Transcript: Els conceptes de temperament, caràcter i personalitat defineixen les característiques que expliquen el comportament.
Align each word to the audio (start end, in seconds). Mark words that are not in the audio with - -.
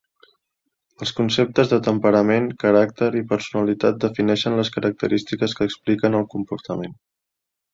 Els 1.05 1.11
conceptes 1.17 1.69
de 1.73 1.77
temperament, 1.87 2.47
caràcter 2.65 3.11
i 3.21 3.23
personalitat 3.33 4.01
defineixen 4.07 4.59
les 4.61 4.75
característiques 4.79 5.57
que 5.61 5.69
expliquen 5.71 6.19
el 6.23 6.27
comportament. 6.37 6.99